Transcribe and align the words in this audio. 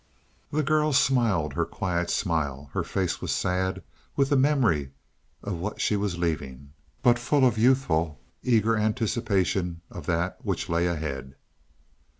The 0.49 0.63
girl 0.63 0.93
smiled 0.93 1.53
her 1.53 1.63
quiet 1.63 2.09
smile; 2.09 2.71
her 2.73 2.83
face 2.83 3.21
was 3.21 3.31
sad 3.31 3.83
with 4.15 4.29
the 4.29 4.35
memory 4.35 4.93
of 5.43 5.59
what 5.59 5.79
she 5.79 5.95
was 5.95 6.17
leaving, 6.17 6.73
but 7.03 7.19
full 7.19 7.45
of 7.45 7.55
youthful, 7.59 8.19
eager 8.41 8.75
anticipation 8.75 9.81
of 9.91 10.07
that 10.07 10.39
which 10.41 10.69
lay 10.69 10.87
ahead. 10.87 11.35